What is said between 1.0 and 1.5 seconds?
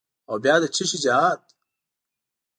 جهاد؟